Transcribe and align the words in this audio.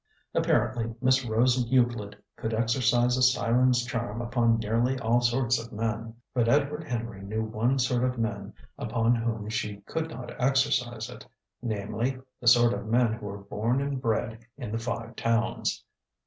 Apparently 0.33 0.95
Miss 0.99 1.23
Rose 1.23 1.59
Euclid 1.69 2.15
could 2.35 2.55
exercise 2.55 3.17
a 3.17 3.21
siren's 3.21 3.85
charm 3.85 4.19
upon 4.19 4.57
nearly 4.57 4.97
all 4.99 5.21
sorts 5.21 5.59
of 5.59 5.71
men. 5.71 6.15
But 6.33 6.49
Edward 6.49 6.85
Henry 6.85 7.21
knew 7.21 7.43
one 7.43 7.77
sort 7.77 8.03
of 8.03 8.17
men 8.17 8.55
upon 8.79 9.13
whom 9.13 9.47
she 9.49 9.81
could 9.81 10.09
not 10.09 10.31
exercise 10.41 11.07
it; 11.11 11.27
namely, 11.61 12.17
the 12.39 12.47
sort 12.47 12.73
of 12.73 12.87
men 12.87 13.13
who 13.13 13.29
are 13.29 13.37
born 13.43 13.79
and 13.79 14.01
bred 14.01 14.39
in 14.57 14.71
the 14.71 14.79
Five 14.79 15.15
Towns. 15.17 15.83